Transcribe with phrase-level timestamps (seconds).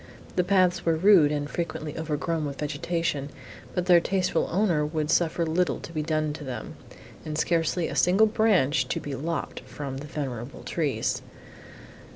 [0.35, 3.29] The paths were rude and frequently overgrown with vegetation,
[3.75, 6.73] but their tasteful owner would suffer little to be done to them,
[7.23, 11.21] and scarcely a single branch to be lopped from the venerable trees.